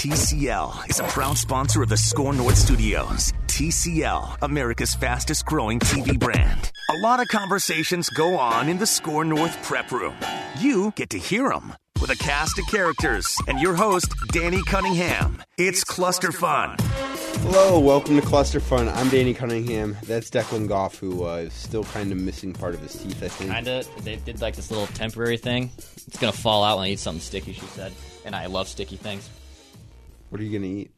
TCL 0.00 0.88
is 0.88 0.98
a 0.98 1.04
proud 1.04 1.36
sponsor 1.36 1.82
of 1.82 1.90
the 1.90 1.96
SKOR 1.98 2.32
North 2.32 2.56
Studios. 2.56 3.34
TCL, 3.48 4.38
America's 4.40 4.94
fastest 4.94 5.44
growing 5.44 5.78
TV 5.78 6.18
brand. 6.18 6.72
A 6.88 6.96
lot 7.02 7.20
of 7.20 7.28
conversations 7.28 8.08
go 8.08 8.38
on 8.38 8.70
in 8.70 8.78
the 8.78 8.86
SKOR 8.86 9.26
North 9.26 9.62
prep 9.62 9.92
room. 9.92 10.14
You 10.58 10.94
get 10.96 11.10
to 11.10 11.18
hear 11.18 11.50
them 11.50 11.74
with 12.00 12.08
a 12.08 12.16
cast 12.16 12.58
of 12.58 12.66
characters 12.68 13.36
and 13.46 13.60
your 13.60 13.74
host, 13.74 14.08
Danny 14.32 14.62
Cunningham. 14.62 15.42
It's 15.58 15.84
Cluster 15.84 16.32
Fun. 16.32 16.76
Hello, 17.42 17.78
welcome 17.78 18.16
to 18.16 18.22
Cluster 18.22 18.58
Fun. 18.58 18.88
I'm 18.88 19.10
Danny 19.10 19.34
Cunningham. 19.34 19.98
That's 20.04 20.30
Declan 20.30 20.66
Goff, 20.66 20.96
who 20.98 21.26
uh, 21.26 21.34
is 21.34 21.52
still 21.52 21.84
kind 21.84 22.10
of 22.10 22.16
missing 22.16 22.54
part 22.54 22.72
of 22.72 22.80
his 22.80 22.94
teeth, 22.94 23.22
I 23.22 23.28
think. 23.28 23.52
Kinda. 23.52 23.84
They 24.00 24.16
did 24.16 24.40
like 24.40 24.56
this 24.56 24.70
little 24.70 24.86
temporary 24.86 25.36
thing. 25.36 25.70
It's 26.06 26.18
gonna 26.18 26.32
fall 26.32 26.64
out 26.64 26.78
when 26.78 26.86
I 26.86 26.92
eat 26.92 27.00
something 27.00 27.20
sticky. 27.20 27.52
She 27.52 27.66
said, 27.66 27.92
and 28.24 28.34
I 28.34 28.46
love 28.46 28.66
sticky 28.66 28.96
things. 28.96 29.28
What 30.30 30.40
are 30.40 30.44
you 30.44 30.50
going 30.58 30.62
to 30.62 30.80
eat? 30.80 30.90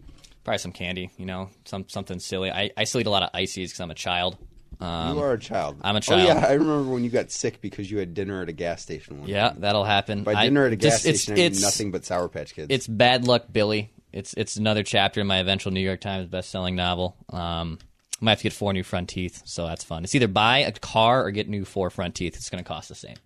Probably 0.44 0.58
some 0.58 0.72
candy. 0.72 1.10
You 1.18 1.26
know, 1.26 1.50
some 1.64 1.88
something 1.88 2.18
silly. 2.18 2.50
I, 2.50 2.70
I 2.76 2.84
still 2.84 3.00
eat 3.00 3.06
a 3.06 3.10
lot 3.10 3.22
of 3.22 3.30
ices 3.34 3.70
because 3.70 3.80
I'm 3.80 3.90
a 3.90 3.94
child. 3.94 4.36
Um, 4.80 5.16
you 5.16 5.22
are 5.22 5.32
a 5.34 5.38
child. 5.38 5.76
I'm 5.82 5.94
a 5.94 5.98
Oh, 5.98 6.00
child. 6.00 6.22
yeah, 6.22 6.44
I 6.46 6.52
remember 6.54 6.90
when 6.90 7.04
you 7.04 7.10
got 7.10 7.30
sick 7.30 7.60
because 7.60 7.88
you 7.90 7.98
had 7.98 8.14
dinner 8.14 8.42
at 8.42 8.48
a 8.48 8.52
gas 8.52 8.82
station 8.82 9.20
one 9.20 9.28
yeah, 9.28 9.50
time. 9.50 9.60
that'll 9.60 9.84
happen. 9.84 10.24
By 10.24 10.32
I- 10.34 10.44
dinner 10.44 10.66
at 10.66 10.72
a 10.72 10.76
gas 10.76 10.92
just- 11.04 11.06
it's- 11.06 11.22
station, 11.22 11.34
I 11.34 11.36
mean 11.36 11.46
it's- 11.52 11.62
nothing 11.62 11.90
but 11.92 12.04
Sour 12.04 12.28
Patch 12.28 12.54
Kids. 12.54 12.66
It's 12.70 12.86
bad 12.88 13.26
luck, 13.26 13.44
Billy. 13.52 13.92
It's 14.12 14.34
it's 14.34 14.56
another 14.56 14.82
chapter 14.82 15.20
in 15.20 15.26
my 15.28 15.38
eventual 15.38 15.72
New 15.72 15.80
York 15.80 16.00
Times 16.00 16.26
best-selling 16.28 16.74
novel. 16.74 17.16
Um, 17.30 17.78
I 18.20 18.24
might 18.24 18.30
have 18.32 18.38
to 18.38 18.42
get 18.44 18.52
four 18.52 18.72
new 18.72 18.82
front 18.82 19.08
teeth, 19.08 19.42
so 19.46 19.66
that's 19.66 19.84
fun. 19.84 20.02
It's 20.04 20.14
either 20.14 20.28
buy 20.28 20.58
a 20.58 20.72
car 20.72 21.24
or 21.24 21.30
get 21.30 21.48
new 21.48 21.64
four 21.64 21.88
front 21.90 22.14
teeth. 22.16 22.34
It's 22.36 22.50
going 22.50 22.62
to 22.62 22.68
cost 22.68 22.88
the 22.88 22.94
same. 22.94 23.16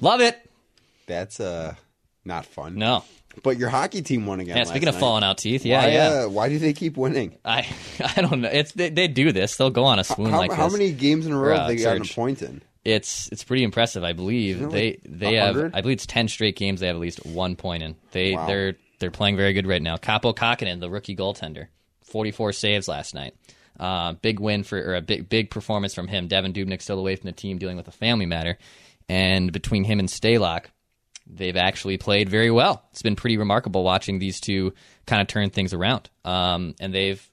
Love 0.00 0.20
it. 0.20 0.38
That's 1.06 1.40
uh, 1.40 1.74
not 2.24 2.46
fun. 2.46 2.74
No. 2.76 3.04
But 3.42 3.58
your 3.58 3.68
hockey 3.68 4.02
team 4.02 4.26
won 4.26 4.40
again 4.40 4.56
Yeah. 4.56 4.64
Speaking 4.64 4.88
of 4.88 4.94
night. 4.96 5.00
falling 5.00 5.24
out 5.24 5.38
teeth, 5.38 5.64
yeah, 5.64 5.82
why, 5.84 5.88
yeah. 5.90 6.08
Uh, 6.24 6.28
why 6.28 6.48
do 6.48 6.58
they 6.58 6.72
keep 6.72 6.96
winning? 6.96 7.36
I 7.44 7.66
I 8.16 8.20
don't 8.22 8.40
know. 8.40 8.48
It's 8.50 8.72
they, 8.72 8.90
they 8.90 9.08
do 9.08 9.32
this. 9.32 9.56
They'll 9.56 9.70
go 9.70 9.84
on 9.84 9.98
a 9.98 10.04
swoon 10.04 10.30
How, 10.30 10.38
like 10.38 10.52
how 10.52 10.64
this. 10.64 10.72
many 10.78 10.92
games 10.92 11.26
in 11.26 11.32
a 11.32 11.38
row 11.38 11.56
have 11.56 11.68
they 11.68 11.76
gotten 11.76 12.02
a 12.02 12.04
point 12.04 12.42
in? 12.42 12.60
It's 12.84 13.28
it's 13.30 13.44
pretty 13.44 13.62
impressive. 13.62 14.02
I 14.04 14.12
believe 14.14 14.58
they 14.70 14.92
like 14.92 15.00
they 15.04 15.34
have. 15.34 15.54
100? 15.54 15.74
I 15.76 15.80
believe 15.82 15.94
it's 15.96 16.06
ten 16.06 16.28
straight 16.28 16.56
games. 16.56 16.80
They 16.80 16.86
have 16.88 16.96
at 16.96 17.00
least 17.02 17.24
one 17.24 17.54
point 17.56 17.82
in. 17.82 17.94
They 18.12 18.34
Wow. 18.34 18.46
they're 18.46 18.74
they're 18.98 19.10
playing 19.10 19.36
very 19.36 19.52
good 19.52 19.66
right 19.66 19.82
now. 19.82 19.96
Kaapo 19.96 20.34
Kahkonen, 20.34 20.80
the 20.80 20.90
rookie 20.90 21.14
goaltender, 21.16 21.66
forty 22.02 22.30
four 22.32 22.52
saves 22.52 22.88
last 22.88 23.14
night. 23.14 23.34
Uh, 23.78 24.14
big 24.14 24.40
win 24.40 24.62
for 24.62 24.78
or 24.78 24.94
a 24.96 25.00
big 25.02 25.28
big 25.28 25.50
performance 25.50 25.94
from 25.94 26.08
him. 26.08 26.28
Devan 26.28 26.52
Dubnyk 26.52 26.82
still 26.82 26.98
away 26.98 27.16
from 27.16 27.26
the 27.26 27.32
team, 27.32 27.58
dealing 27.58 27.76
with 27.76 27.86
a 27.88 27.92
family 27.92 28.26
matter, 28.26 28.58
and 29.08 29.52
between 29.52 29.84
him 29.84 29.98
and 29.98 30.08
Stalock, 30.08 30.66
they've 31.32 31.56
actually 31.56 31.96
played 31.96 32.28
very 32.28 32.50
well. 32.50 32.84
It's 32.90 33.02
been 33.02 33.16
pretty 33.16 33.36
remarkable 33.36 33.84
watching 33.84 34.18
these 34.18 34.40
two 34.40 34.74
kind 35.06 35.22
of 35.22 35.28
turn 35.28 35.50
things 35.50 35.72
around. 35.72 36.10
Um, 36.24 36.74
and 36.80 36.94
they've 36.94 37.24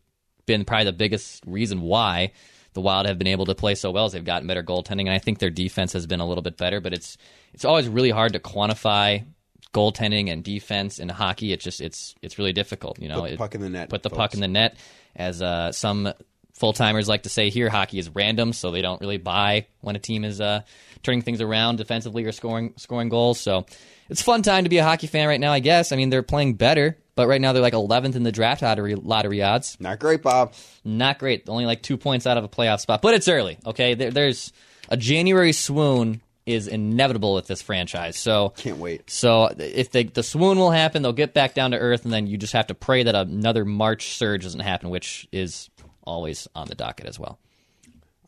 been 0.46 0.66
probably 0.66 0.86
the 0.86 0.94
biggest 0.94 1.44
reason 1.46 1.82
why 1.82 2.32
the 2.74 2.82
Wild 2.82 3.08
have 3.08 3.18
been 3.18 3.28
able 3.28 3.46
to 3.48 3.56
play 3.56 3.74
so 3.76 3.90
well 3.92 4.06
is 4.06 4.14
they've 4.14 4.24
gotten 4.24 4.48
better 4.48 4.64
goaltending, 4.64 5.02
and 5.02 5.10
I 5.10 5.18
think 5.18 5.40
their 5.40 5.50
defense 5.50 5.94
has 5.94 6.06
been 6.06 6.20
a 6.20 6.28
little 6.28 6.44
bit 6.44 6.58
better. 6.58 6.80
But 6.80 6.94
it's 6.94 7.18
it's 7.54 7.66
always 7.66 7.88
really 7.88 8.12
hard 8.12 8.34
to 8.34 8.40
quantify 8.40 9.26
goaltending 9.74 10.32
and 10.32 10.44
defense 10.44 11.00
in 11.00 11.10
hockey. 11.10 11.54
It's 11.54 11.64
just 11.64 11.82
it's 11.82 12.14
it's 12.22 12.38
really 12.38 12.54
difficult. 12.54 13.00
You 13.00 13.10
know, 13.10 13.22
Put 13.22 13.32
the 13.32 13.38
puck 13.38 13.56
in 13.56 13.62
the 13.62 13.70
net, 13.70 13.90
Put 13.90 14.04
the 14.04 14.10
folks. 14.10 14.18
puck 14.18 14.34
in 14.36 14.42
the 14.42 14.48
net, 14.48 14.78
as 15.16 15.42
uh, 15.42 15.72
some 15.72 16.14
full 16.58 16.74
timers 16.74 17.08
like 17.08 17.24
to 17.24 17.30
say 17.30 17.50
here. 17.50 17.70
Hockey 17.70 18.00
is 18.00 18.10
random, 18.10 18.52
so 18.54 18.72
they 18.72 18.82
don't 18.82 19.00
really 19.00 19.18
buy 19.18 19.68
when 19.82 19.96
a 19.96 20.00
team 20.00 20.24
is 20.26 20.42
uh, 20.42 20.62
turning 21.04 21.22
things 21.22 21.40
around 21.42 21.78
defensively 21.78 22.26
or 22.26 22.32
scoring 22.32 22.74
scoring 22.78 23.10
goals. 23.10 23.40
So 23.40 23.66
it's 24.10 24.22
a 24.22 24.24
fun 24.24 24.42
time 24.42 24.64
to 24.64 24.70
be 24.70 24.78
a 24.78 24.84
hockey 24.84 25.08
fan 25.08 25.28
right 25.28 25.40
now. 25.40 25.54
I 25.54 25.60
guess. 25.60 25.92
I 25.92 25.96
mean, 25.96 26.10
they're 26.10 26.24
playing 26.24 26.56
better, 26.56 26.98
but 27.16 27.28
right 27.28 27.40
now 27.40 27.54
they're 27.54 27.62
like 27.62 27.74
11th 27.74 28.16
in 28.16 28.24
the 28.24 28.32
draft 28.32 28.62
lottery 28.62 28.96
lottery 28.96 29.42
odds. 29.44 29.78
Not 29.80 30.00
great, 30.00 30.22
Bob. 30.22 30.54
Not 30.84 31.20
great. 31.20 31.48
Only 31.48 31.66
like 31.66 31.82
two 31.84 31.98
points 31.98 32.26
out 32.28 32.38
of 32.38 32.44
a 32.44 32.50
playoff 32.50 32.80
spot, 32.82 33.02
but 33.02 33.14
it's 33.14 33.28
early. 33.28 33.58
Okay, 33.66 33.94
there, 33.94 34.12
there's 34.12 34.52
a 34.90 34.98
January 34.98 35.52
swoon 35.54 36.22
is 36.48 36.70
inevitable 36.70 37.34
with 37.36 37.46
this 37.46 37.62
franchise. 37.62 38.18
So 38.18 38.54
Can't 38.56 38.78
wait. 38.78 39.10
so 39.10 39.54
if 39.60 39.92
they, 39.92 40.04
the 40.06 40.24
swoon 40.24 40.58
will 40.58 40.72
happen, 40.72 41.02
they'll 41.02 41.12
get 41.12 41.34
back 41.34 41.54
down 41.54 41.72
to 41.72 41.78
earth, 41.78 42.06
and 42.06 42.14
then 42.14 42.26
you 42.26 42.38
just 42.38 42.54
have 42.54 42.68
to 42.68 42.74
pray 42.74 43.04
that 43.04 43.16
another 43.16 43.66
March 43.66 44.16
surge 44.16 44.44
doesn't 44.44 44.62
happen, 44.62 44.90
which 44.90 45.28
is 45.34 45.70
always 46.08 46.48
on 46.56 46.68
the 46.68 46.76
docket 46.76 47.06
as 47.06 47.20
well. 47.20 47.38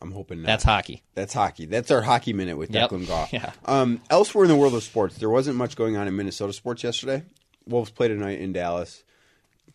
I'm 0.02 0.12
hoping 0.12 0.40
not. 0.42 0.46
That's 0.46 0.64
hockey. 0.64 1.02
That's 1.14 1.34
hockey. 1.34 1.66
That's 1.66 1.90
our 1.90 2.00
hockey 2.02 2.32
minute 2.32 2.56
with 2.56 2.70
Yep. 2.70 2.90
Declan 2.90 3.06
Goff. 3.08 3.32
Yeah. 3.32 3.52
Um, 3.66 4.00
elsewhere 4.08 4.44
in 4.44 4.48
the 4.50 4.56
world 4.56 4.74
of 4.74 4.82
sports, 4.82 5.16
there 5.18 5.28
wasn't 5.28 5.56
much 5.56 5.76
going 5.76 5.96
on 5.96 6.06
in 6.08 6.16
Minnesota 6.16 6.52
sports 6.52 6.82
yesterday. 6.84 7.22
Wolves 7.66 7.90
played 7.90 8.08
tonight 8.08 8.40
in 8.40 8.52
Dallas. 8.52 9.02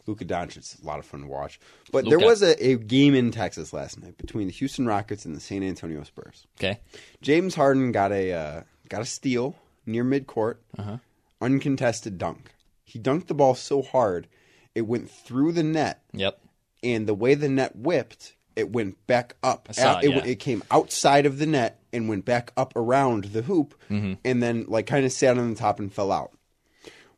Luka 0.07 0.25
Doncic, 0.25 0.83
a 0.83 0.85
lot 0.85 0.99
of 0.99 1.05
fun 1.05 1.21
to 1.21 1.27
watch. 1.27 1.59
But 1.91 2.07
there 2.07 2.19
was 2.19 2.43
a, 2.43 2.63
a 2.63 2.75
game 2.75 3.15
in 3.15 3.31
Texas 3.31 3.73
last 3.73 3.99
night 4.01 4.17
between 4.17 4.45
the 4.47 4.53
Houston 4.53 4.85
Rockets 4.85 5.25
and 5.25 5.35
the 5.35 5.39
San 5.39 5.63
Antonio 5.63 6.03
Spurs. 6.03 6.45
Okay. 6.59 6.79
James 7.23 7.55
Harden 7.55 7.91
got 7.91 8.11
a 8.11 8.31
uh, 8.31 8.61
got 8.87 9.01
a 9.01 9.05
steal 9.05 9.55
near 9.87 10.03
midcourt, 10.03 10.57
Uh-huh. 10.77 10.97
uncontested 11.41 12.17
dunk. 12.17 12.53
He 12.83 12.99
dunked 12.99 13.27
the 13.27 13.33
ball 13.33 13.55
so 13.55 13.81
hard 13.81 14.27
it 14.75 14.81
went 14.87 15.09
through 15.09 15.53
the 15.53 15.63
net, 15.63 16.01
Yep. 16.13 16.39
And 16.85 17.05
the 17.07 17.13
way 17.13 17.33
the 17.33 17.49
net 17.49 17.75
whipped, 17.75 18.35
it 18.55 18.71
went 18.71 19.05
back 19.07 19.35
up. 19.43 19.67
saw 19.73 19.99
it, 19.99 20.09
yeah. 20.11 20.23
it 20.23 20.39
came 20.39 20.63
outside 20.71 21.25
of 21.25 21.39
the 21.39 21.45
net 21.45 21.81
and 21.91 22.07
went 22.07 22.23
back 22.23 22.51
up 22.55 22.73
around 22.77 23.25
the 23.25 23.41
hoop, 23.41 23.73
Mm-hmm. 23.89 24.13
and 24.23 24.41
then 24.41 24.65
like 24.69 24.85
kind 24.87 25.05
of 25.05 25.11
sat 25.11 25.37
on 25.37 25.49
the 25.49 25.55
top 25.59 25.79
and 25.79 25.91
fell 25.91 26.11
out. 26.11 26.31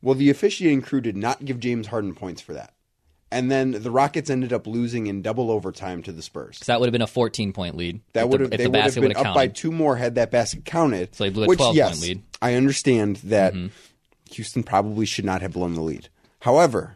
Well, 0.02 0.16
the 0.16 0.30
officiating 0.30 0.82
crew 0.82 1.02
did 1.02 1.18
not 1.18 1.44
give 1.46 1.60
James 1.60 1.88
Harden 1.88 2.16
points 2.16 2.42
for 2.42 2.54
that. 2.54 2.74
And 3.30 3.52
then 3.52 3.72
the 3.72 3.92
Rockets 3.92 4.30
ended 4.30 4.54
up 4.54 4.66
losing 4.68 5.08
in 5.08 5.22
double 5.22 5.52
overtime 5.52 6.02
to 6.04 6.14
the 6.14 6.22
Spurs. 6.22 6.60
So 6.62 6.72
that 6.72 6.80
would 6.80 6.86
have 6.88 6.94
been 6.94 7.02
a 7.02 7.08
14 7.08 7.52
point 7.52 7.76
lead. 7.76 8.00
That 8.14 8.30
would 8.30 8.40
the, 8.40 8.44
have 8.46 8.54
if 8.54 8.58
they 8.58 8.64
the 8.64 8.70
would 8.70 8.78
have 8.80 8.86
basket 8.86 9.02
been 9.02 9.12
up 9.18 9.26
have 9.26 9.36
by 9.36 9.48
counted. 9.48 9.56
two 9.56 9.72
more 9.74 9.96
had 9.98 10.16
that 10.16 10.32
basket 10.32 10.64
counted. 10.64 11.14
So 11.14 11.26
they 11.26 11.30
blew 11.30 11.44
a 11.44 11.48
which, 11.48 11.58
12 11.58 11.70
point 11.72 11.78
yes, 11.78 12.02
lead. 12.02 12.24
I 12.42 12.54
understand 12.54 13.18
that 13.18 13.54
Mm-hmm. 13.54 13.68
Houston 14.32 14.64
probably 14.64 15.06
should 15.06 15.26
not 15.26 15.42
have 15.42 15.54
blown 15.54 15.74
the 15.74 15.82
lead. 15.82 16.10
However, 16.42 16.96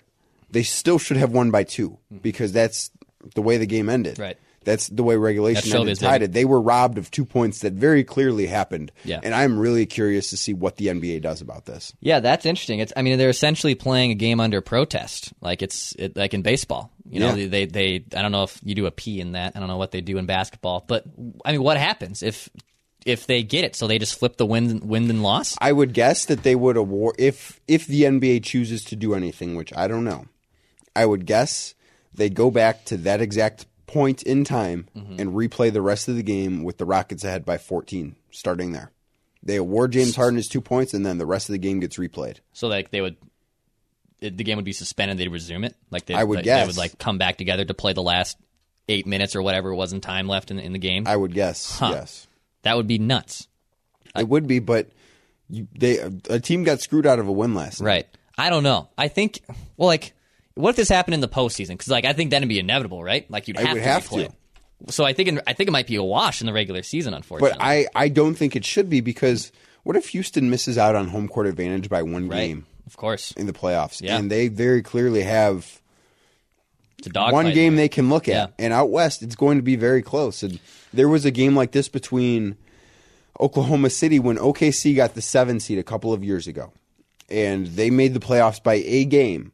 they 0.52 0.64
still 0.64 1.00
should 1.00 1.18
have 1.18 1.32
won 1.32 1.52
by 1.52 1.64
two 1.64 1.92
mm-hmm. 1.92 2.18
because 2.18 2.52
that's 2.52 2.92
the 3.36 3.42
way 3.42 3.58
the 3.58 3.66
game 3.66 3.90
ended. 3.90 4.20
Right. 4.20 4.38
That's 4.64 4.90
the 4.90 5.02
way 5.02 5.16
regulation 5.16 5.76
ended. 5.76 5.98
showbiz, 5.98 6.02
Tied 6.02 6.22
it. 6.22 6.34
They 6.34 6.46
were 6.46 6.62
robbed 6.62 7.00
of 7.00 7.10
two 7.10 7.26
points 7.26 7.60
that 7.60 7.74
very 7.74 8.04
clearly 8.04 8.46
happened. 8.46 8.92
Yeah. 9.04 9.20
And 9.24 9.34
I'm 9.34 9.58
really 9.58 9.88
curious 9.88 10.30
to 10.30 10.38
see 10.38 10.54
what 10.54 10.78
the 10.78 10.88
NBA 10.88 11.22
does 11.24 11.42
about 11.42 11.66
this. 11.66 11.94
Yeah, 12.00 12.20
that's 12.20 12.46
interesting. 12.46 12.80
It's 12.80 12.94
I 12.96 13.02
mean 13.02 13.18
they're 13.18 13.30
essentially 13.30 13.74
playing 13.74 14.12
a 14.12 14.16
game 14.16 14.40
under 14.40 14.62
protest, 14.62 15.34
like 15.42 15.64
it's 15.64 15.96
it, 15.98 16.16
like 16.16 16.36
in 16.36 16.44
baseball. 16.44 16.92
You 17.10 17.22
know, 17.22 17.30
Yeah. 17.30 17.48
they, 17.48 17.66
they 17.66 17.66
they 17.66 18.06
I 18.16 18.22
don't 18.22 18.32
know 18.32 18.44
if 18.44 18.60
you 18.64 18.76
do 18.76 18.86
a 18.86 18.92
P 18.92 19.20
in 19.20 19.32
that. 19.32 19.54
I 19.56 19.60
don't 19.60 19.68
know 19.68 19.78
what 19.78 19.92
they 19.92 20.02
do 20.02 20.18
in 20.20 20.28
basketball, 20.28 20.86
but 20.88 21.06
I 21.44 21.54
mean, 21.54 21.64
what 21.64 21.78
happens 21.78 22.22
if 22.22 22.48
if 23.04 23.26
they 23.26 23.42
get 23.42 23.64
it? 23.64 23.76
So 23.76 23.88
they 23.88 23.98
just 23.98 24.20
flip 24.20 24.38
the 24.38 24.46
win 24.46 24.88
win 24.88 25.10
and 25.10 25.24
loss. 25.24 25.58
I 25.60 25.72
would 25.72 25.94
guess 25.94 26.26
that 26.26 26.44
they 26.44 26.54
would 26.54 26.78
award 26.78 27.16
if 27.18 27.60
if 27.68 27.88
the 27.88 28.04
NBA 28.04 28.44
chooses 28.44 28.84
to 28.86 28.96
do 28.96 29.16
anything, 29.16 29.56
which 29.56 29.74
I 29.76 29.88
don't 29.88 30.04
know. 30.04 30.26
I 30.96 31.06
would 31.06 31.26
guess 31.26 31.74
they 32.14 32.30
go 32.30 32.52
back 32.52 32.86
to 32.86 32.98
that 32.98 33.22
exact 33.22 33.66
point 33.88 34.24
in 34.24 34.44
time 34.44 34.88
Mm-hmm. 34.96 35.20
and 35.20 35.32
replay 35.34 35.72
the 35.72 35.82
rest 35.82 36.08
of 36.08 36.16
the 36.16 36.24
game 36.24 36.64
with 36.64 36.78
the 36.78 36.86
Rockets 36.86 37.24
ahead 37.24 37.46
by 37.46 37.58
14 37.58 38.16
starting 38.32 38.72
there. 38.72 38.92
They 39.44 39.56
award 39.56 39.92
James 39.94 40.16
Harden 40.16 40.38
his 40.38 40.48
2 40.48 40.62
points 40.62 40.94
and 40.94 41.06
then 41.06 41.18
the 41.18 41.26
rest 41.26 41.50
of 41.50 41.54
the 41.54 41.60
game 41.60 41.80
gets 41.80 41.98
replayed. 41.98 42.38
So 42.54 42.68
like 42.68 42.92
they 42.92 43.02
would. 43.02 43.18
It, 44.20 44.38
the 44.38 44.44
game 44.44 44.58
would 44.58 44.66
be 44.66 44.72
suspended. 44.74 45.18
They'd 45.18 45.30
resume 45.30 45.64
it. 45.64 45.76
Like 45.90 46.06
they, 46.06 46.14
I 46.14 46.24
would 46.24 46.36
like, 46.38 46.46
guess. 46.46 46.62
they 46.62 46.68
would 46.68 46.78
like 46.78 47.00
come 47.00 47.18
back 47.18 47.38
together 47.38 47.66
to 47.66 47.74
play 47.74 47.94
the 47.94 48.04
last 48.04 48.38
eight 48.88 49.08
minutes 49.08 49.36
or 49.36 49.42
whatever 49.42 49.72
it 49.72 49.76
was 49.76 49.94
in 49.94 50.02
time 50.02 50.28
left 50.28 50.52
in, 50.52 50.60
in 50.60 50.74
the 50.74 50.80
game. 50.80 51.08
I 51.08 51.16
would 51.16 51.34
guess. 51.34 51.80
Yes. 51.82 52.28
that 52.62 52.78
would 52.78 52.86
be 52.88 53.00
nuts. 53.00 53.48
It 54.16 54.28
would 54.28 54.46
be 54.46 54.60
but 54.60 54.90
you, 55.50 55.68
they 55.76 55.98
a 56.30 56.40
team 56.40 56.64
got 56.64 56.82
screwed 56.82 57.08
out 57.08 57.18
of 57.18 57.28
a 57.28 57.32
win 57.32 57.56
last 57.56 57.82
night. 57.82 57.88
Right. 57.88 58.08
I 58.38 58.50
don't 58.52 58.64
know. 58.64 58.90
I 58.98 59.08
think. 59.08 59.42
Well, 59.76 59.88
like, 59.88 60.14
what 60.56 60.72
if 60.72 60.76
this 60.76 60.90
happened 60.90 61.16
in 61.16 61.22
the 61.22 61.28
postseason? 61.28 61.70
Because 61.70 61.88
like 61.90 62.06
I 62.06 62.14
think 62.14 62.32
that'd 62.32 62.48
be 62.48 62.60
inevitable, 62.60 63.04
right? 63.04 63.30
Like 63.30 63.48
you'd 63.48 63.58
I 63.58 63.62
have 63.62 63.74
would 63.74 63.80
to 63.80 63.84
have 63.84 64.10
to. 64.10 64.30
So 64.90 65.04
I 65.06 65.14
think 65.14 65.40
I 65.48 65.54
think 65.54 65.68
it 65.70 65.72
might 65.72 65.88
be 65.88 65.96
a 65.96 66.04
wash 66.04 66.42
in 66.42 66.48
the 66.48 66.54
regular 66.54 66.82
season, 66.84 67.14
unfortunately. 67.14 67.58
But 67.58 67.64
I, 67.66 67.86
I 67.96 68.10
don't 68.10 68.36
think 68.36 68.56
it 68.56 68.66
should 68.66 68.90
be 68.90 69.00
because 69.02 69.52
what 69.84 69.96
if 69.96 70.10
Houston 70.10 70.50
misses 70.50 70.78
out 70.78 70.96
on 70.96 71.08
home 71.10 71.28
court 71.28 71.48
advantage 71.48 71.88
by 71.90 72.02
one 72.02 72.28
right, 72.28 72.38
game? 72.48 72.66
of 72.88 72.98
course, 72.98 73.32
in 73.34 73.46
the 73.48 73.54
playoffs, 73.54 74.02
Yeah. 74.02 74.18
and 74.18 74.32
they 74.32 74.48
very 74.48 74.82
clearly 74.82 75.22
have 75.22 75.82
it's 76.98 77.08
a 77.08 77.12
dog. 77.12 77.32
one 77.34 77.52
game 77.54 77.76
they 77.76 77.90
can 77.90 78.10
look 78.10 78.28
at. 78.28 78.34
Yeah. 78.34 78.48
And 78.60 78.74
out 78.74 78.90
west, 78.90 79.22
it's 79.24 79.36
going 79.36 79.58
to 79.58 79.64
be 79.64 79.76
very 79.76 80.02
close. 80.02 80.44
And 80.44 80.60
there 80.94 81.08
was 81.10 81.26
a 81.26 81.32
game 81.32 81.56
like 81.56 81.72
this 81.72 81.88
between 81.88 82.58
Oklahoma 83.40 83.90
City 83.90 84.20
when 84.20 84.38
OKC 84.38 84.96
got 84.96 85.14
the 85.14 85.22
seven 85.22 85.60
seed 85.60 85.78
a 85.80 85.84
couple 85.84 86.12
of 86.14 86.24
years 86.24 86.48
ago, 86.48 86.74
and 87.30 87.68
they 87.68 87.90
made 87.90 88.14
the 88.14 88.20
playoffs 88.20 88.62
by 88.62 88.76
a 88.86 89.06
game. 89.06 89.52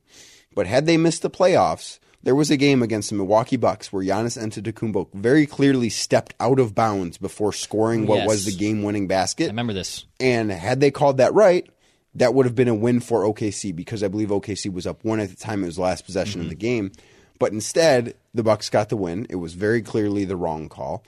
But 0.58 0.66
had 0.66 0.88
they 0.88 0.98
missed 0.98 1.22
the 1.22 1.30
playoffs, 1.30 2.00
there 2.24 2.34
was 2.34 2.50
a 2.50 2.58
game 2.58 2.82
against 2.82 3.12
the 3.12 3.16
Milwaukee 3.16 3.58
Bucks 3.58 3.94
where 3.94 4.04
Giannis 4.04 4.42
Antetokounmpo 4.42 5.10
very 5.14 5.46
clearly 5.46 5.88
stepped 5.88 6.34
out 6.40 6.60
of 6.60 6.74
bounds 6.74 7.20
before 7.20 7.54
scoring 7.54 8.08
what 8.08 8.18
Yes. 8.18 8.28
was 8.28 8.46
the 8.46 8.56
game-winning 8.56 9.06
basket. 9.06 9.44
I 9.44 9.48
remember 9.50 9.74
this. 9.74 10.06
And 10.20 10.52
had 10.52 10.80
they 10.80 10.90
called 10.90 11.18
that 11.18 11.32
right, 11.36 11.70
that 12.16 12.34
would 12.34 12.48
have 12.48 12.56
been 12.56 12.68
a 12.68 12.74
win 12.74 13.02
for 13.02 13.22
OKC 13.22 13.72
because 13.72 14.02
I 14.02 14.08
believe 14.08 14.30
OKC 14.30 14.74
was 14.74 14.88
up 14.88 15.06
one 15.06 15.20
at 15.20 15.30
the 15.30 15.36
time 15.36 15.62
it 15.62 15.68
was 15.68 15.76
the 15.76 15.84
last 15.84 16.06
possession 16.06 16.42
of 16.42 16.50
the 16.50 16.56
mm-hmm. 16.56 16.60
game. 16.62 16.92
But 17.38 17.52
instead, 17.52 18.16
the 18.34 18.42
Bucks 18.42 18.72
got 18.72 18.90
the 18.90 18.98
win. 18.98 19.28
It 19.30 19.36
was 19.36 19.54
very 19.54 19.84
clearly 19.84 20.26
the 20.26 20.36
wrong 20.36 20.70
call. 20.70 21.04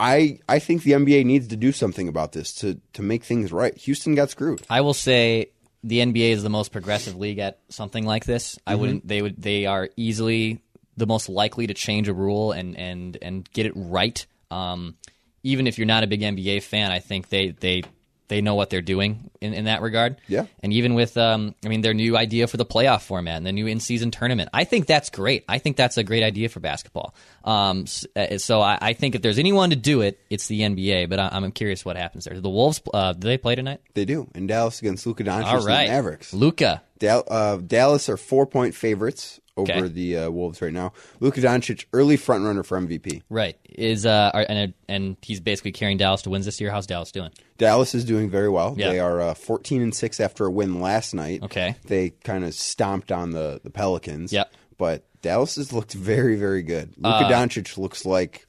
I 0.00 0.38
I 0.48 0.60
think 0.60 0.82
the 0.82 0.92
NBA 0.92 1.26
needs 1.26 1.48
to 1.48 1.56
do 1.56 1.72
something 1.72 2.08
about 2.08 2.32
this 2.32 2.54
to 2.54 2.80
to 2.94 3.02
make 3.02 3.22
things 3.22 3.52
right. 3.52 3.76
Houston 3.76 4.14
got 4.14 4.30
screwed. 4.30 4.62
I 4.70 4.80
will 4.80 4.94
say 4.94 5.50
the 5.84 6.00
NBA 6.00 6.30
is 6.30 6.42
the 6.42 6.50
most 6.50 6.72
progressive 6.72 7.14
league 7.16 7.38
at 7.38 7.60
something 7.68 8.04
like 8.04 8.24
this. 8.24 8.58
I 8.66 8.74
wouldn't. 8.74 9.06
They 9.06 9.20
would. 9.20 9.40
They 9.40 9.66
are 9.66 9.90
easily 9.96 10.62
the 10.96 11.06
most 11.06 11.28
likely 11.28 11.66
to 11.66 11.74
change 11.74 12.08
a 12.08 12.14
rule 12.14 12.52
and 12.52 12.76
and 12.76 13.18
and 13.20 13.48
get 13.52 13.66
it 13.66 13.74
right. 13.76 14.26
Um, 14.50 14.96
even 15.42 15.66
if 15.66 15.78
you're 15.78 15.86
not 15.86 16.02
a 16.02 16.06
big 16.06 16.22
NBA 16.22 16.62
fan, 16.62 16.90
I 16.90 17.00
think 17.00 17.28
they 17.28 17.50
they 17.50 17.82
they 18.28 18.40
know 18.40 18.54
what 18.54 18.70
they're 18.70 18.80
doing 18.82 19.30
in, 19.40 19.52
in 19.54 19.64
that 19.66 19.82
regard. 19.82 20.16
Yeah. 20.28 20.46
And 20.62 20.72
even 20.72 20.94
with, 20.94 21.16
um, 21.16 21.54
I 21.64 21.68
mean, 21.68 21.82
their 21.82 21.94
new 21.94 22.16
idea 22.16 22.46
for 22.46 22.56
the 22.56 22.64
playoff 22.64 23.02
format 23.02 23.36
and 23.36 23.46
the 23.46 23.52
new 23.52 23.66
in-season 23.66 24.10
tournament, 24.10 24.48
I 24.54 24.64
think 24.64 24.86
that's 24.86 25.10
great. 25.10 25.44
I 25.48 25.58
think 25.58 25.76
that's 25.76 25.96
a 25.98 26.02
great 26.02 26.22
idea 26.22 26.48
for 26.48 26.60
basketball. 26.60 27.14
Um, 27.44 27.82
s- 27.82 28.06
uh, 28.16 28.38
so 28.38 28.60
I, 28.60 28.78
I 28.80 28.92
think 28.94 29.14
if 29.14 29.22
there's 29.22 29.38
anyone 29.38 29.70
to 29.70 29.76
do 29.76 30.00
it, 30.00 30.18
it's 30.30 30.46
the 30.48 30.60
NBA. 30.60 31.08
But 31.10 31.18
I, 31.20 31.28
I'm 31.32 31.52
curious 31.52 31.84
what 31.84 31.96
happens 31.96 32.24
there. 32.24 32.40
The 32.40 32.48
Wolves, 32.48 32.80
uh, 32.94 33.12
do 33.12 33.28
they 33.28 33.36
play 33.38 33.54
tonight? 33.54 33.80
They 33.94 34.04
do 34.06 34.28
in 34.34 34.46
Dallas 34.46 34.80
against 34.80 35.06
Luka 35.06 35.24
Doncic 35.24 35.44
All 35.44 35.56
and 35.58 35.66
right, 35.66 35.86
the 35.86 35.92
Mavericks. 35.92 36.32
Luka. 36.32 36.82
Dal- 36.98 37.24
uh, 37.28 37.56
Dallas 37.58 38.08
are 38.08 38.16
four 38.16 38.46
point 38.46 38.74
favorites 38.74 39.40
over 39.56 39.70
Okay. 39.72 39.88
the 39.88 40.16
uh, 40.18 40.30
Wolves 40.30 40.60
right 40.60 40.72
now. 40.72 40.92
Luka 41.20 41.40
Doncic, 41.40 41.84
early 41.92 42.16
front 42.16 42.44
runner 42.44 42.62
for 42.62 42.78
MVP. 42.80 43.22
Right. 43.30 43.56
Is 43.68 44.04
uh 44.06 44.30
and 44.48 44.74
and 44.88 45.16
he's 45.22 45.40
basically 45.40 45.72
carrying 45.72 45.96
Dallas 45.98 46.22
to 46.22 46.30
wins 46.30 46.44
this 46.44 46.60
year. 46.60 46.70
How's 46.70 46.86
Dallas 46.86 47.12
doing? 47.12 47.30
Dallas 47.58 47.94
is 47.94 48.04
doing 48.04 48.30
very 48.30 48.48
well. 48.48 48.74
Yeah. 48.76 48.90
They 48.90 48.98
are 48.98 49.20
uh, 49.20 49.34
14 49.34 49.80
and 49.82 49.94
6 49.94 50.20
after 50.20 50.44
a 50.46 50.50
win 50.50 50.80
last 50.80 51.14
night. 51.14 51.42
Okay. 51.44 51.76
They 51.86 52.10
kind 52.10 52.44
of 52.44 52.52
stomped 52.54 53.12
on 53.12 53.30
the, 53.30 53.60
the 53.62 53.70
Pelicans. 53.70 54.32
Yep. 54.32 54.52
But 54.76 55.04
Dallas 55.22 55.54
has 55.54 55.72
looked 55.72 55.92
very, 55.92 56.34
very 56.36 56.62
good. 56.62 56.92
Uh, 57.02 57.20
Luka 57.20 57.32
Doncic 57.32 57.78
looks 57.78 58.04
like 58.04 58.46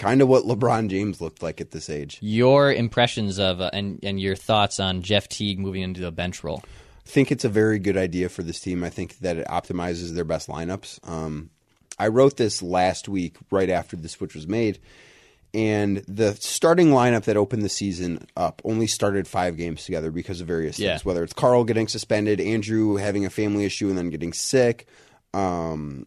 kind 0.00 0.20
of 0.20 0.26
what 0.28 0.44
LeBron 0.44 0.88
James 0.88 1.20
looked 1.20 1.42
like 1.44 1.60
at 1.60 1.70
this 1.70 1.88
age. 1.88 2.18
Your 2.20 2.72
impressions 2.72 3.38
of 3.38 3.60
uh, 3.60 3.70
and 3.72 4.00
and 4.02 4.18
your 4.20 4.34
thoughts 4.34 4.80
on 4.80 5.02
Jeff 5.02 5.28
Teague 5.28 5.60
moving 5.60 5.82
into 5.82 6.00
the 6.00 6.10
bench 6.10 6.42
role. 6.42 6.62
Think 7.04 7.32
it's 7.32 7.44
a 7.44 7.48
very 7.48 7.78
good 7.78 7.96
idea 7.96 8.28
for 8.28 8.42
this 8.42 8.60
team. 8.60 8.84
I 8.84 8.90
think 8.90 9.18
that 9.18 9.36
it 9.36 9.46
optimizes 9.48 10.14
their 10.14 10.24
best 10.24 10.48
lineups. 10.48 11.00
Um, 11.08 11.50
I 11.98 12.08
wrote 12.08 12.36
this 12.36 12.62
last 12.62 13.08
week, 13.08 13.36
right 13.50 13.68
after 13.68 13.96
the 13.96 14.08
switch 14.08 14.34
was 14.34 14.46
made, 14.46 14.78
and 15.52 15.98
the 16.06 16.34
starting 16.36 16.90
lineup 16.90 17.24
that 17.24 17.36
opened 17.36 17.62
the 17.62 17.68
season 17.68 18.26
up 18.36 18.62
only 18.64 18.86
started 18.86 19.26
five 19.26 19.56
games 19.56 19.84
together 19.84 20.10
because 20.10 20.40
of 20.40 20.46
various 20.46 20.78
Yeah. 20.78 20.92
things. 20.92 21.04
Whether 21.04 21.24
it's 21.24 21.32
Carl 21.32 21.64
getting 21.64 21.88
suspended, 21.88 22.40
Andrew 22.40 22.96
having 22.96 23.26
a 23.26 23.30
family 23.30 23.64
issue 23.64 23.88
and 23.88 23.98
then 23.98 24.10
getting 24.10 24.32
sick, 24.32 24.86
um, 25.34 26.06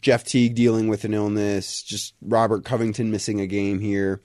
Jeff 0.00 0.24
Teague 0.24 0.54
dealing 0.56 0.88
with 0.88 1.04
an 1.04 1.14
illness, 1.14 1.82
just 1.82 2.14
Robert 2.20 2.64
Covington 2.64 3.10
missing 3.12 3.40
a 3.40 3.46
game 3.46 3.78
here. 3.78 4.20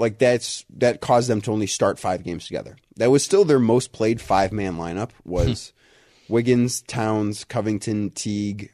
Like 0.00 0.16
that's 0.16 0.64
that 0.78 1.02
caused 1.02 1.28
them 1.28 1.42
to 1.42 1.52
only 1.52 1.66
start 1.66 1.98
five 1.98 2.24
games 2.24 2.46
together. 2.46 2.76
That 2.96 3.10
was 3.10 3.22
still 3.22 3.44
their 3.44 3.58
most 3.58 3.92
played 3.92 4.18
five 4.18 4.50
man 4.50 4.76
lineup 4.76 5.10
was 5.26 5.74
Wiggins, 6.28 6.80
Towns, 6.80 7.44
Covington, 7.44 8.08
Teague, 8.08 8.72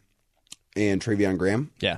and 0.76 1.02
Treveon 1.02 1.36
Graham. 1.36 1.72
Yeah. 1.80 1.96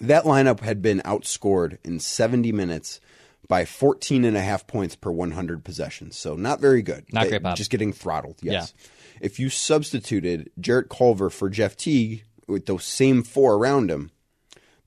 That 0.00 0.22
lineup 0.22 0.60
had 0.60 0.80
been 0.80 1.02
outscored 1.04 1.78
in 1.84 1.98
70 1.98 2.52
minutes 2.52 3.00
by 3.48 3.64
14 3.64 4.24
and 4.24 4.36
a 4.36 4.40
half 4.40 4.68
points 4.68 4.94
per 4.94 5.10
100 5.10 5.64
possessions. 5.64 6.16
So 6.16 6.36
not 6.36 6.60
very 6.60 6.80
good. 6.82 7.12
Not 7.12 7.24
They- 7.24 7.30
great, 7.30 7.42
Bob. 7.42 7.56
Just 7.56 7.70
getting 7.70 7.92
throttled, 7.92 8.36
yes. 8.40 8.72
If 9.20 9.40
you 9.40 9.50
substituted 9.50 10.48
Jarrett 10.60 10.88
Culver 10.88 11.28
for 11.28 11.50
Jeff 11.50 11.76
Teague 11.76 12.22
with 12.46 12.66
those 12.66 12.84
same 12.84 13.24
four 13.24 13.56
around 13.56 13.90
him, 13.90 14.12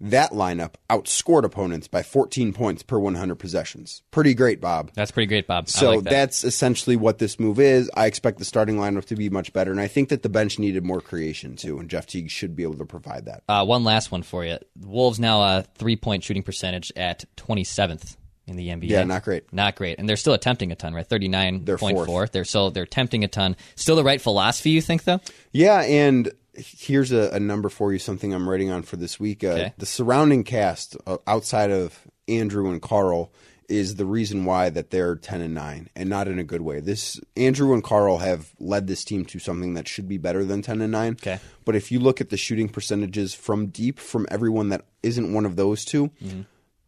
that 0.03 0.31
lineup 0.31 0.73
outscored 0.89 1.43
opponents 1.43 1.87
by 1.87 2.03
14 2.03 2.53
points 2.53 2.83
per 2.83 2.99
100 2.99 3.35
possessions. 3.35 4.03
Pretty 4.11 4.33
great, 4.33 4.59
Bob. 4.59 4.91
That's 4.93 5.11
pretty 5.11 5.27
great, 5.27 5.47
Bob. 5.47 5.69
So 5.69 5.91
like 5.91 6.03
that. 6.03 6.09
that's 6.09 6.43
essentially 6.43 6.95
what 6.95 7.19
this 7.19 7.39
move 7.39 7.59
is. 7.59 7.89
I 7.95 8.05
expect 8.05 8.37
the 8.37 8.45
starting 8.45 8.75
lineup 8.75 9.05
to 9.05 9.15
be 9.15 9.29
much 9.29 9.53
better, 9.53 9.71
and 9.71 9.79
I 9.79 9.87
think 9.87 10.09
that 10.09 10.21
the 10.21 10.29
bench 10.29 10.59
needed 10.59 10.83
more 10.83 11.01
creation 11.01 11.55
too, 11.55 11.79
and 11.79 11.89
Jeff 11.89 12.05
Teague 12.05 12.29
should 12.29 12.55
be 12.55 12.63
able 12.63 12.77
to 12.77 12.85
provide 12.85 13.25
that. 13.25 13.43
Uh, 13.47 13.65
one 13.65 13.83
last 13.83 14.11
one 14.11 14.23
for 14.23 14.43
you. 14.43 14.57
The 14.75 14.87
Wolves 14.87 15.19
now 15.19 15.41
a 15.41 15.65
three 15.75 15.95
point 15.95 16.23
shooting 16.23 16.43
percentage 16.43 16.91
at 16.95 17.25
27th 17.37 18.17
in 18.45 18.55
the 18.57 18.67
NBA. 18.69 18.89
Yeah, 18.89 19.03
not 19.03 19.23
great. 19.23 19.51
Not 19.53 19.75
great. 19.75 19.99
And 19.99 20.09
they're 20.09 20.17
still 20.17 20.33
attempting 20.33 20.71
a 20.71 20.75
ton, 20.75 20.93
right? 20.93 21.07
39.4. 21.07 22.05
fourth. 22.05 22.31
They're 22.31 22.43
so 22.43 22.69
they're 22.69 22.83
attempting 22.83 23.23
a 23.23 23.27
ton. 23.27 23.55
Still 23.75 23.95
the 23.95 24.03
right 24.03 24.21
philosophy, 24.21 24.71
you 24.71 24.81
think 24.81 25.05
though? 25.05 25.21
Yeah, 25.51 25.81
and 25.81 26.29
here's 26.55 27.11
a, 27.11 27.29
a 27.31 27.39
number 27.39 27.69
for 27.69 27.91
you, 27.93 27.99
something 27.99 28.33
I'm 28.33 28.47
writing 28.49 28.69
on 28.69 28.83
for 28.83 28.95
this 28.97 29.19
week. 29.19 29.43
Uh, 29.43 29.47
Okay. 29.53 29.73
The 29.77 29.85
surrounding 29.85 30.43
cast 30.43 30.97
uh, 31.05 31.17
outside 31.27 31.71
of 31.71 31.99
Andrew 32.27 32.69
and 32.71 32.81
Carl 32.81 33.31
is 33.69 33.95
the 33.95 34.05
reason 34.05 34.45
why 34.45 34.69
that 34.69 34.89
they're 34.91 35.15
10 35.15 35.41
and 35.41 35.53
9 35.53 35.89
and 35.95 36.09
not 36.09 36.27
in 36.27 36.37
a 36.37 36.43
good 36.43 36.61
way. 36.61 36.79
This 36.79 37.19
Andrew 37.37 37.73
and 37.73 37.83
Carl 37.83 38.17
have 38.17 38.53
led 38.59 38.87
this 38.87 39.03
team 39.05 39.25
to 39.25 39.39
something 39.39 39.73
that 39.75 39.87
should 39.87 40.07
be 40.07 40.17
better 40.17 40.43
than 40.43 40.61
10 40.61 40.81
and 40.81 40.91
9. 40.91 41.13
Okay. 41.13 41.39
But 41.65 41.75
if 41.75 41.91
you 41.91 41.99
look 41.99 42.19
at 42.19 42.29
the 42.29 42.37
shooting 42.37 42.67
percentages 42.69 43.33
from 43.33 43.67
deep 43.67 43.99
from 43.99 44.27
everyone 44.29 44.69
that 44.69 44.85
isn't 45.01 45.33
one 45.33 45.45
of 45.45 45.55
those 45.55 45.85
2 45.85 46.11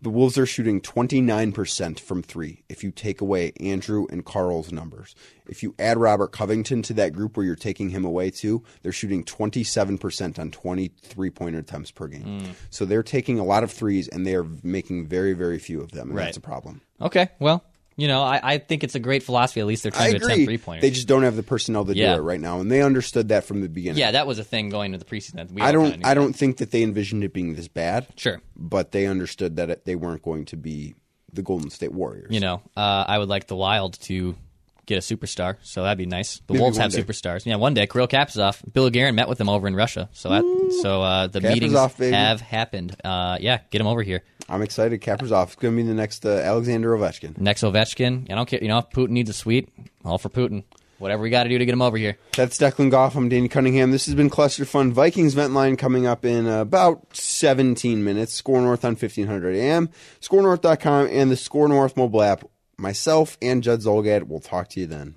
the 0.06 0.12
Wolves 0.12 0.38
are 0.38 0.46
shooting 0.46 0.82
29% 0.82 2.00
from 2.00 2.22
three 2.22 2.62
if 2.70 2.84
you 2.84 2.92
take 2.92 3.22
away 3.22 3.52
Andrew 3.60 4.06
and 4.12 4.24
Carl's 4.24 4.72
numbers. 4.72 5.16
If 5.48 5.64
you 5.64 5.74
add 5.80 5.98
Robert 5.98 6.32
Covington 6.32 6.84
to 6.84 6.94
that 6.94 7.12
group 7.12 7.36
where 7.36 7.44
you're 7.44 7.56
taking 7.56 7.90
him 7.90 8.06
away 8.06 8.30
too, 8.30 8.64
they're 8.84 8.92
shooting 8.92 9.24
27% 9.24 10.38
on 10.38 10.52
23 10.52 11.30
pointer 11.32 11.58
attempts 11.58 11.90
per 11.90 12.06
game. 12.08 12.22
Mm. 12.42 12.50
So 12.70 12.86
they're 12.86 13.02
taking 13.02 13.40
a 13.40 13.44
lot 13.44 13.64
of 13.64 13.72
threes 13.72 14.08
and 14.08 14.28
they 14.28 14.36
are 14.36 14.46
making 14.62 15.08
very, 15.08 15.34
very 15.34 15.58
few 15.58 15.82
of 15.82 15.90
them. 15.92 16.10
And 16.10 16.18
Right. 16.18 16.26
that's 16.26 16.38
a 16.38 16.42
problem. 16.42 16.82
Okay. 17.02 17.30
Well, 17.40 17.64
you 17.98 18.08
know, 18.08 18.22
I, 18.22 18.40
I 18.44 18.58
think 18.58 18.84
it's 18.84 18.96
a 18.96 19.00
great 19.00 19.24
philosophy. 19.24 19.62
At 19.62 19.68
least 19.68 19.84
they're 19.84 19.92
I 19.96 19.98
trying 19.98 20.12
to 20.12 20.16
attempt 20.18 20.34
agree. 20.34 20.46
three 20.46 20.58
pointers. 20.58 20.82
They 20.82 20.90
just 20.92 21.08
don't 21.08 21.24
have 21.24 21.36
the 21.36 21.44
personnel 21.44 21.86
to 21.86 21.96
Yeah. 21.96 22.16
do 22.16 22.20
it 22.22 22.24
right 22.24 22.40
now. 22.40 22.60
And 22.60 22.70
they 22.72 22.82
understood 22.82 23.30
that 23.30 23.44
from 23.46 23.62
the 23.62 23.70
beginning. 23.70 24.00
yeah, 24.00 24.12
that 24.12 24.28
was 24.28 24.38
a 24.40 24.44
thing 24.44 24.70
going 24.70 24.94
into 24.94 25.04
the 25.04 25.10
preseason. 25.10 25.52
We 25.52 25.62
I 25.62 25.68
all 25.68 25.74
don't. 25.74 26.00
knew 26.00 26.06
I 26.08 26.14
don't 26.14 26.34
think 26.34 26.58
that 26.58 26.72
they 26.72 26.84
envisioned 26.84 27.24
it 27.24 27.34
being 27.34 27.56
this 27.56 27.68
bad. 27.68 28.08
Sure. 28.18 28.42
but 28.56 28.92
they 28.92 29.06
understood 29.08 29.56
that 29.58 29.70
it, 29.70 29.86
they 29.86 29.96
weren't 29.96 30.22
going 30.24 30.46
to 30.46 30.58
be 30.58 30.96
the 31.34 31.42
Golden 31.42 31.70
State 31.70 31.92
Warriors. 31.92 32.28
You 32.32 32.40
know, 32.40 32.62
uh, 32.78 33.06
I 33.08 33.18
would 33.18 33.28
like 33.30 33.48
the 33.48 33.56
Wild 33.58 34.00
to 34.02 34.36
get 34.86 34.98
a 34.98 35.02
superstar, 35.02 35.58
so 35.64 35.84
that'd 35.84 35.98
be 35.98 36.06
nice. 36.06 36.40
The 36.48 36.54
Maybe 36.54 36.62
Wolves 36.62 36.78
have 36.78 36.92
day. 36.92 37.02
superstars. 37.04 37.46
Yeah, 37.46 37.56
one 37.56 37.74
day. 37.74 37.88
Kirill 37.88 38.08
Kaprizov, 38.08 38.62
Bill 38.74 38.90
Guerin 38.90 39.16
met 39.16 39.28
with 39.28 39.38
them 39.38 39.50
over 39.50 39.68
in 39.68 39.76
Russia, 39.76 40.10
so 40.14 40.30
that 40.30 40.80
so 40.82 41.02
uh, 41.02 41.28
the 41.28 41.42
meetings 41.42 41.74
baby. 41.98 42.16
have 42.16 42.42
happened. 42.42 42.96
Uh, 43.04 43.38
yeah, 43.40 43.60
get 43.72 43.82
him 43.82 43.88
over 43.88 44.02
here. 44.04 44.24
I'm 44.48 44.62
excited. 44.62 45.02
Kaprizov 45.02 45.50
is 45.50 45.56
going 45.56 45.76
to 45.76 45.84
be 45.84 45.88
the 45.88 45.96
next 45.96 46.26
uh, 46.26 46.30
Alexander 46.30 46.92
Ovechkin. 46.96 47.38
Next 47.38 47.64
Ovechkin. 47.64 48.32
I 48.32 48.36
don't 48.36 48.48
care. 48.48 48.60
You 48.62 48.68
know, 48.68 48.78
if 48.80 48.90
Putin 48.92 49.10
needs 49.10 49.30
a 49.30 49.34
suite, 49.34 49.70
all 50.04 50.18
for 50.18 50.30
Putin. 50.30 50.64
Whatever 50.98 51.24
we 51.24 51.30
got 51.30 51.44
to 51.44 51.50
do 51.50 51.58
to 51.58 51.66
get 51.66 51.74
him 51.74 51.82
over 51.82 51.98
here. 51.98 52.18
That's 52.38 52.58
Declan 52.58 52.90
Goff. 52.90 53.18
I'm 53.18 53.28
Danny 53.28 53.50
Cunningham. 53.50 53.92
This 53.92 54.06
has 54.06 54.16
been 54.16 54.30
Cluster 54.30 54.64
Fun. 54.64 54.94
Vikings 54.94 55.34
Vent 55.34 55.54
Line 55.54 55.76
coming 55.76 56.06
up 56.08 56.24
in 56.24 56.48
about 56.48 57.14
17 57.18 58.02
minutes. 58.02 58.34
SKOR 58.36 58.62
North 58.62 58.86
on 58.86 58.92
1500 58.92 59.56
AM, 59.58 59.90
skornorth.com, 60.22 61.08
and 61.12 61.30
the 61.30 61.36
SKOR 61.36 61.68
North 61.68 61.98
mobile 61.98 62.22
app. 62.22 62.46
Myself 62.78 63.38
and 63.42 63.64
Judd 63.64 63.82
Zulgad 63.82 64.28
will 64.28 64.42
talk 64.42 64.70
to 64.70 64.82
you 64.82 64.86
then. 64.86 65.16